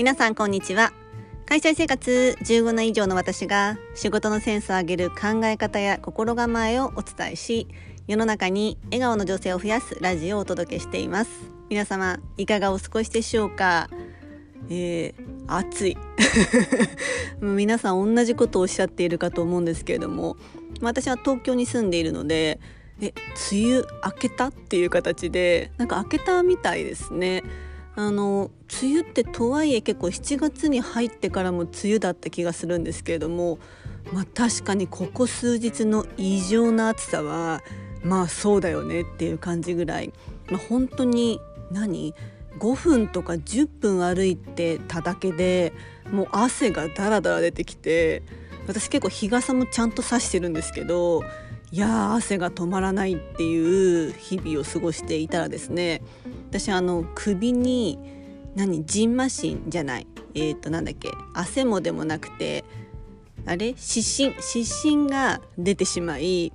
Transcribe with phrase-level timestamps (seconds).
[0.00, 0.94] 皆さんこんにちは。
[1.44, 7.68] 会社生活15年以上の私が仕事のセンスを上げる考え方や心構えをお伝えし
[8.06, 11.30] 世の中に笑顔の女性を増やすラジオをお届けしています。
[11.68, 13.90] 皆様いかがお過ごしでしょうか？
[14.70, 15.14] えー、
[15.46, 15.98] 暑い。
[17.42, 20.38] 皆さん同じことをおっしゃっているかと思うんですけれども
[20.80, 22.58] 私は東京に住んでいるので
[23.02, 23.12] え
[23.52, 24.46] 梅雨明けた？
[24.46, 27.42] っていう形でなんか明けたみたいですね。
[27.96, 28.50] あの
[28.82, 33.58] 梅雨ってとはいえ結構7月に入ってからも梅雨だった気がするんですけれども
[34.12, 37.62] まあ確かにここ数日の異常な暑さは
[38.02, 40.12] まあそうだよねっていう感じぐらい、
[40.50, 41.40] まあ、本当に
[41.70, 42.14] 何
[42.58, 45.72] ？5分とか10分歩いてただけで
[46.10, 48.22] もう汗がダラダラ出てきて
[48.66, 51.22] 私結構日傘もちゃんと差してるんですけど
[51.72, 56.02] いや汗が止まらないっていう日々を過ごしていたらですね
[56.50, 57.98] 私あの首に
[58.56, 62.64] 何ジンマシンじゃないえっ、ー、となんだっけ汗もでもなくて
[63.46, 63.74] あれ？
[63.76, 64.34] 湿疹？
[64.40, 66.52] 湿疹が出てしまい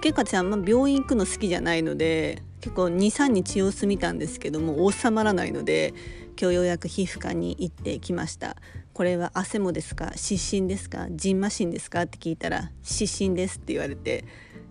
[0.00, 5.92] 結構私あんま病院行くの好きじゃないので結構23日様子見たんですけども収まらないので
[6.40, 8.56] 今日ようやく皮膚科に行ってきました。
[8.92, 10.12] これは汗もですか？
[10.16, 11.06] 湿疹ですか？
[11.10, 12.02] ジンマシンですか？
[12.02, 14.24] って聞いたら湿疹ですって言われて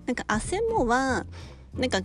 [0.06, 1.26] なんか汗もは
[1.76, 2.00] なんか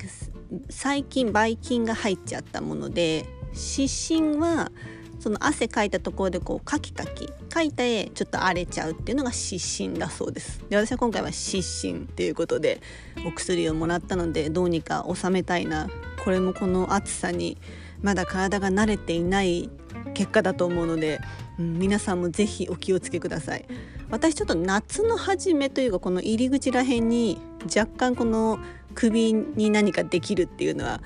[0.68, 4.72] 最近ばい菌が入っちゃったもので湿疹は
[5.20, 12.80] その汗かいたところでこうカキカキかいた絵ちょっと荒れちゃうっていうのが湿疹だそうですで私は今回は湿疹っていうことで
[13.26, 15.88] お薬をもらったのでどうにか収めたいな
[16.24, 17.58] これもこの暑さに
[18.00, 19.68] まだ体が慣れていない
[20.14, 21.20] 結果だと思うので、
[21.58, 23.66] うん、皆さんも是非お気をつけください
[24.10, 28.58] 私ちょっと夏の初めというかこの入り口らへんに若干この
[28.94, 31.00] 首に何かできるっていうのは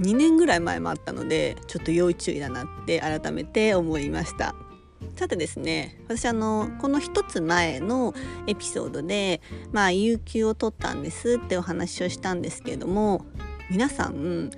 [0.00, 4.54] 2年ぐらい前もあったのでちょっと要注意だなって改めて思いました。
[5.16, 8.14] さてですね私あのこの一つ前の
[8.46, 9.40] エピソードで
[9.72, 13.26] まあ有給を取ったんですってお話をしたんですけれども
[13.70, 14.50] 皆さん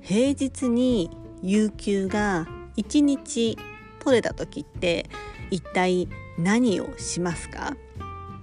[0.00, 1.10] 平日に
[1.42, 3.56] 有給が1日
[4.02, 5.08] 取れた時って
[5.50, 6.08] 一体
[6.38, 7.76] 何をしますか？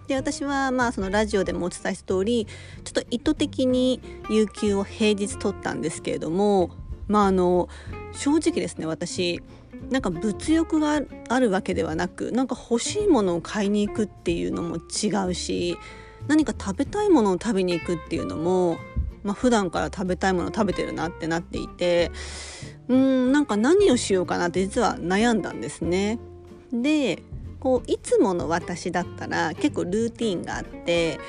[0.08, 2.48] で私はまあそのラジオでもお伝えした通り
[2.84, 6.72] ちょっと意図的に有給を平日取ったんですけれども
[7.08, 7.70] まああの
[8.14, 9.42] 正直ですね私
[9.90, 15.78] なんか物欲があるわけではなくなんか欲しいものを買いに行くっていうのも違うし
[16.28, 18.78] 何か食べたいものを食べに行くっていうのも、
[19.24, 22.12] まあ、普段から食べたいものを食べてるなってなっていて
[22.88, 26.20] うんなんか何をしようかなって実は悩んだんですね。
[26.72, 27.24] で
[27.60, 31.20] こういつもの私だったら結構ルーティンがあって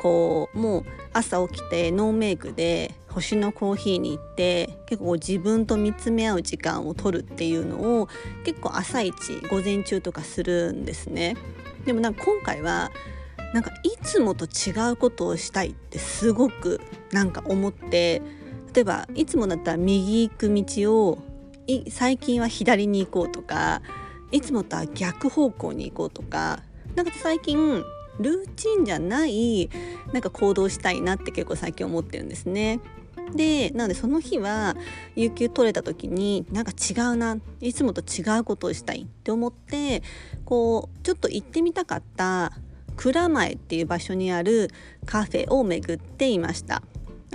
[0.00, 8.08] こうもう朝起きてノーメイクで星のコーヒーに行って結構自分と見つめ合う時間を取るっていうのを
[8.44, 11.36] 結構朝一午前中とかするんですね。
[11.86, 12.90] でもなんか今回は
[13.54, 16.80] なんかいつもと違うことをしたいってすごく
[17.12, 18.20] なんか思って
[18.74, 21.18] 例えばいつもだったら右行く道を
[21.88, 23.80] 最近は左に行こうとか
[24.32, 26.62] いつもとは逆方向に行こうとか
[26.94, 27.84] なんか最近
[28.18, 29.68] ルーチンじゃない
[30.12, 32.80] なんか行動したいなって結構最近思ってるんですね。
[33.34, 34.76] でなのでその日は
[35.16, 40.04] 有給取れた時になんか違うないつもと違うことをしたいって思って
[40.44, 42.52] こうちょっと行ってみたかった
[42.96, 44.70] 蔵前っていう場所にある
[45.04, 46.82] カフェを巡っていました。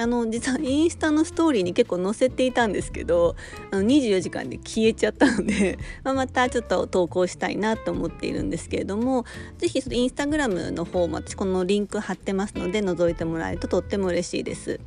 [0.01, 3.35] あの実はインスタのストーリーに結構載せていたんですけど
[3.72, 9.25] あの24時間で消えちゃったので、 ま、またちょっと投稿したいなと思っているんですけれども
[9.59, 14.79] 是非インスタグラムの方も私このリンク貼ってますので覗いてもらえるととっても嬉しいです。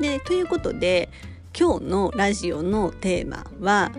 [0.00, 1.08] でということで
[1.58, 3.92] 今日のラジオのテーマは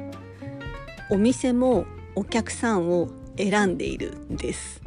[1.10, 1.86] お店も
[2.16, 4.82] お客さんを選んでいるです。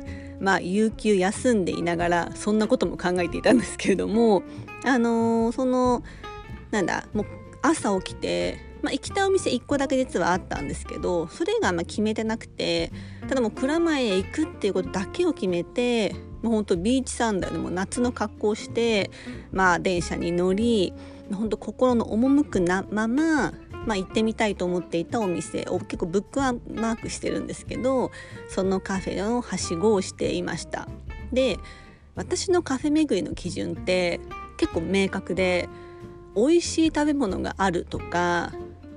[0.46, 4.44] まあ有給休んでいながらそんなことも考えていたんですけれども
[4.86, 6.04] あのー、その
[6.70, 7.26] なんだもう
[7.62, 12.92] 朝起きて、まあ、行きたいお店1個だけ実はあったんですけどそれがま決めてなくて
[13.28, 19.10] ただもう蔵前へ行くっていうことだけを決めてもうほんとビーチサンダルでも夏の格好をして、
[19.50, 20.92] まあ、電車に乗り
[21.32, 23.52] 本当心の赴くなまま
[23.86, 28.10] まあ、行ってみたいと思っていたお店を結構ブックはマークしてるんですけど
[28.48, 30.88] そのカフェのはしごをしていました
[31.32, 31.58] で
[32.16, 34.20] 私のカフェ巡りの基準って
[34.56, 35.68] 結構明確で
[36.34, 38.52] 美味しい食べ物があるとか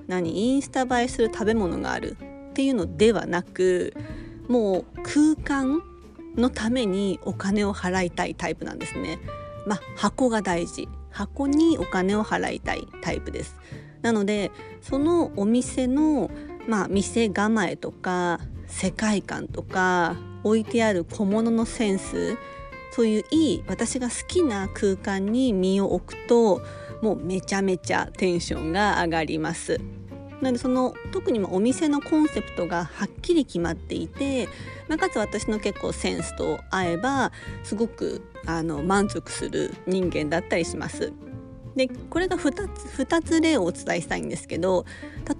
[0.07, 2.17] 何インスタ映えする食べ物がある
[2.51, 3.93] っていうのではなく
[4.47, 5.83] もう空間
[6.35, 9.19] のためにお金を払いたいタイプなんですね。
[9.65, 13.55] まあ、箱が大事箱にお金を払いたいタイプです。
[14.01, 14.51] なので
[14.81, 16.31] そのお店の、
[16.67, 22.37] まあ、店構えとか世界観とか置いてある小物のセンス
[22.91, 26.61] そういういい私が好きな空間に身を置くと
[27.01, 29.79] もうめちゃめちゃテンションが上がります。
[30.41, 34.47] なのでその特にお店のコンセプトがはっきり決まっていて、
[34.97, 37.31] かつ私の結構センスと合えば
[37.63, 41.11] すごくあの満足する人間だったりします。
[41.75, 44.85] でこれが2つ ,2 つ例をお伝えしたいんですけど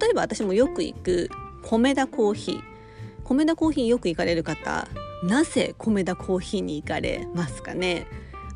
[0.00, 1.28] 例えば私もよく行く
[1.62, 2.62] 米田コーヒー
[3.24, 4.88] 米田コーヒーよく行かれる方
[5.24, 8.06] なぜ米田コーヒーに行かれますかね？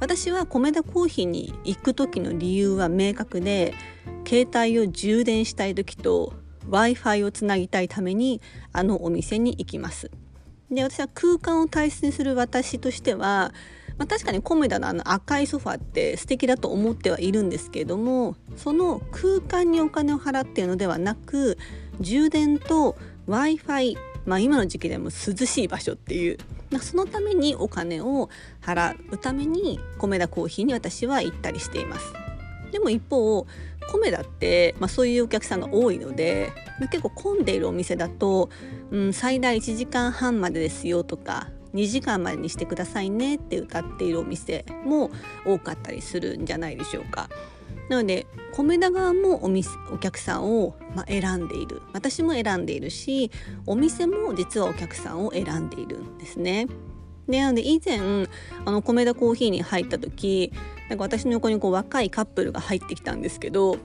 [0.04, 3.72] 私は米田コーヒーに行く時の理由は明確で
[4.28, 6.34] 携帯を充電したい時と
[6.68, 8.42] w i f i をつなぎたいために
[8.74, 10.10] あのお店に行きます。
[10.70, 13.54] で私は空間を大切にする私としては、
[13.96, 21.56] まあ、確かにコメダのあの赤いソファって素敵だと思ってはいるんですけれどもその空間にお金を払っているのではなく
[22.00, 26.38] 充電と w i f i まあ、今の時期でも涼しい場所っていう
[26.80, 28.30] そのためにお金を
[28.62, 32.12] 払うために米田コーヒーに私は行ったりしています
[32.72, 33.46] でも一方
[33.92, 36.52] 米田って、まあ、そういうお客さんが多いので
[36.90, 38.50] 結構混んでいるお店だと、
[38.90, 45.10] うん、最大1時間半までですよとか2時間までにしてくださいねって歌っているお店も
[45.44, 47.28] 多かったりするんじゃないでしょうか。
[47.88, 53.30] なので米田側もお店お客さんを、まあ、選んでいる私も選んでいるし
[53.66, 56.66] お店も実はお客さんを選んでいるんですね。
[57.28, 57.98] でなので以前
[58.64, 60.52] あの米田コーヒーに入った時
[60.88, 63.78] なんか私の横にこう若いカップルが入ってきたんですけど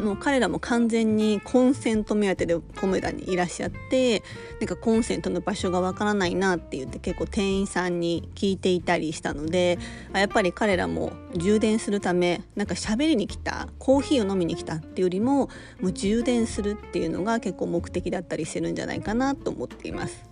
[0.00, 4.22] もう彼らも完全にコンセント目当てでコメダにいらっしゃって
[4.60, 9.78] なんかコンセントの場所がわからないなって言って結構店員さんに聞いていたりしたので
[10.12, 15.48] やっぱり彼らも充電するためなんか喋りに来たコーヒーを飲みに来たっていうよりも
[15.80, 20.27] もう充電するっていうのが結構目的だったりしてるんじゃないかなと思っています。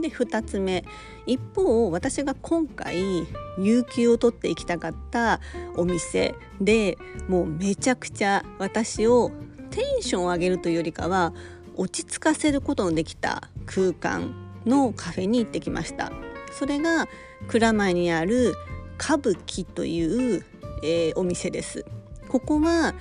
[0.00, 0.84] で2つ目。
[1.26, 3.26] 一方私が今回
[3.58, 5.40] 有給を取って行きたかった
[5.76, 6.96] お店で
[7.28, 9.30] もうめちゃくちゃ私を
[9.70, 11.34] テンションを上げるというよりかは
[11.76, 14.34] 落ち着かせることのできた空間
[14.64, 16.12] のカフェに行ってきました。
[16.50, 17.06] それが
[17.46, 18.54] 蔵前にある
[19.00, 20.44] 歌舞伎という、
[20.82, 21.84] えー、お店です。
[22.28, 22.94] ここは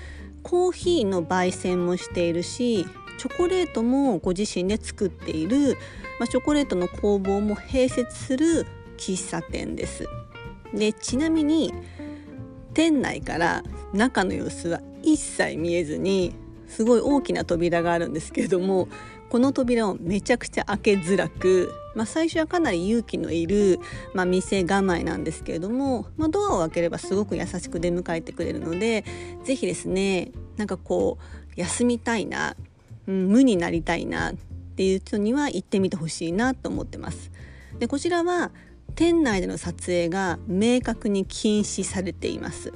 [0.44, 2.86] コーヒーの焙煎もしているし
[3.18, 5.78] チョコレートもご自身で作っている
[6.20, 8.66] まあ、チョコレートの工房も併設する
[8.98, 10.08] 喫茶店です。
[10.74, 11.74] でちなみに
[12.74, 16.36] 店内から中の様子は一切見えずに
[16.68, 18.90] すごい大きな扉があるんですけれども
[19.30, 23.80] この扉をめちゃくちゃ開けづらく、まあ、最初はかなり勇気のいる、
[24.14, 29.06] まあ、店構えなんですけれども、まあ、ドアを開ければすごく優しく出迎えてくれるので
[29.46, 32.56] 是非ですねなんかこう休みたいな、
[33.08, 34.36] うん、無になりたいなっ
[34.76, 37.32] ていう人には行ってみてほしいなと思ってます。
[37.80, 38.52] でこちらは
[38.96, 42.74] 店内での撮影が明確に禁止されています。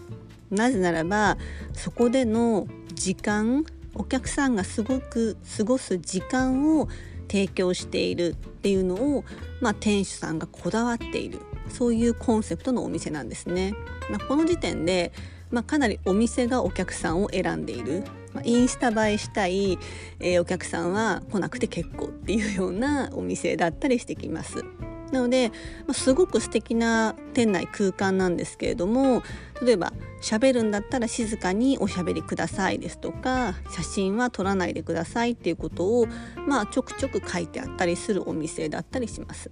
[0.49, 1.37] なぜならば
[1.73, 6.87] そこでの時間お客さんがすごく過ごす時間を
[7.27, 9.23] 提供しているっていうのを、
[9.61, 11.39] まあ、店主さんがこだわっている
[11.69, 13.73] そういうコンセプトのお店なんですね。
[14.09, 15.13] まあ、この時点で、
[15.49, 19.77] まあ、かなりお店がお客さんを選んでいるまあ、インスタ映えしたい、
[20.19, 24.63] えー、お客さんは来なくて結構っていうようなお店だったりしてきます。
[25.11, 25.49] なので、
[25.87, 29.23] まあ、すごく素敵な店内空間なんですけれども
[29.61, 36.07] 例えば喋るんだったら静かにおしゃべりくださいですとか写真は撮らないでくださいっていうことを、
[36.47, 39.51] まあ、ちょくちょく書いてあったりするお店だったりします。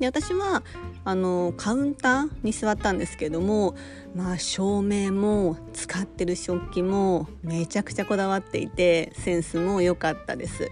[0.00, 0.62] で私は
[1.04, 3.76] あのカウンターに座ったんですけども
[4.14, 10.70] まあ照明も使ってる食器もめちゃくちゃこだわっていてセンスも良かったです。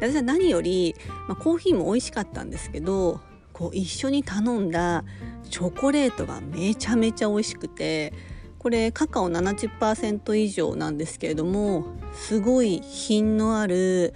[0.00, 0.94] で私は何より、
[1.28, 3.20] まあ、コーヒーも美味しかったんですけど
[3.52, 5.04] こう一緒に頼んだ
[5.48, 8.12] チョコレートがめちゃめちゃ美味しくて
[8.58, 14.12] これカカオ70%以上なんですけれどもすごい品のある、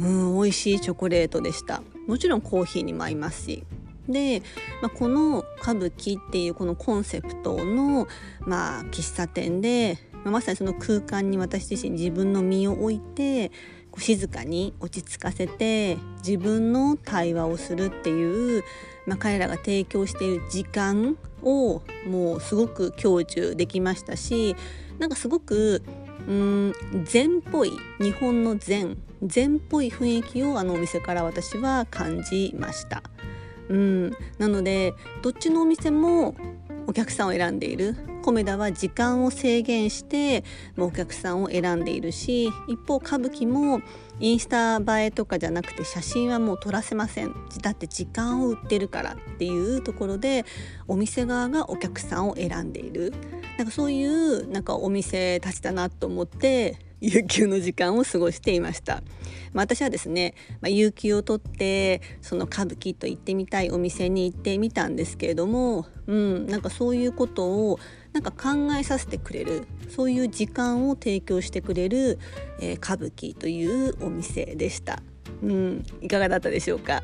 [0.00, 3.64] うん、美味しいチョコレートでしたもちろんコーヒーにも合いますし
[4.12, 4.42] で、
[4.82, 8.08] まあ、この歌舞伎っていうこのコンセプトの、
[8.40, 13.50] まあ、喫茶店で、まあ、まさにその空間に私自身自分の身を置いて
[13.98, 18.64] 静かに落ち着かせて自分の対話をするっていう、
[19.06, 24.56] まあ、彼らが提供している時間をもうすごく享受できましたし
[24.98, 25.82] なんかすごく
[26.28, 26.74] うん
[27.04, 33.02] 禅っぽい日本の禅禅っぽい雰囲気をあのお店から私は感じました。
[33.70, 36.34] うん、なのでどっちのお店も
[36.86, 37.96] お客さんを選んでいる。
[38.22, 40.44] コメダは時間を制限して
[40.76, 43.80] お客さんを選んでいるし一方歌舞伎も
[44.18, 47.34] インスタ映えとかじゃなくて写真はもう撮らせません。
[47.62, 50.44] だって時間を売ってるからっていうところで
[50.86, 53.14] お店側がお客さんを選んでいる。
[53.56, 59.02] なんかそういうなんかお店たちだなと思って有給の時間を過ごしていました。
[59.52, 67.80] まあ、私はですね、まあ、有給を取ってその歌舞伎と行ってみたいお店に行ってみたんですけれども、うん、なんかそういうことを
[68.12, 72.18] なんか考えさせてくれるそういう時間を提供してくれる、
[72.60, 75.02] えー、歌舞伎というお店でした、
[75.42, 77.02] うん、いかがだったでしょうか？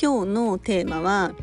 [0.00, 1.34] 今日のテーマは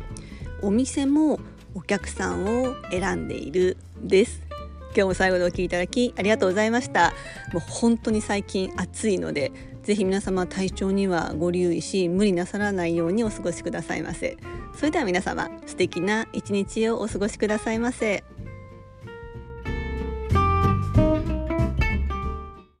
[0.62, 1.38] お店も
[1.74, 4.47] お客さんを選んでいるです。
[4.94, 7.12] 今日も最後までお聴きいただきありがとうございました
[7.52, 9.52] もう本当に最近暑いので
[9.82, 14.36] ぜひ皆様体調にはご留意し無理なさらないようにお過ごしくださいませ
[14.74, 18.22] それでは皆様素敵な一日をお過ごしくださいませ。